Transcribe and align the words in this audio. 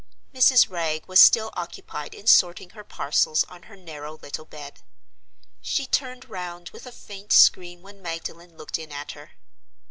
Mrs. 0.33 0.67
Wragge 0.67 1.07
was 1.07 1.19
still 1.19 1.51
occupied 1.53 2.15
in 2.15 2.25
sorting 2.25 2.71
her 2.71 2.83
parcels 2.83 3.43
on 3.43 3.61
her 3.69 3.75
narrow 3.75 4.17
little 4.17 4.45
bed. 4.45 4.79
She 5.61 5.85
turned 5.85 6.27
round 6.27 6.69
with 6.69 6.87
a 6.87 6.91
faint 6.91 7.31
scream 7.31 7.83
when 7.83 8.01
Magdalen 8.01 8.57
looked 8.57 8.79
in 8.79 8.91
at 8.91 9.11
her. 9.11 9.33